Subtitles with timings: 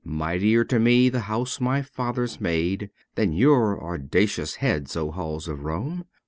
[0.03, 6.05] Mightier to me the house my fathers made Than your audacious heads, Halls of Rome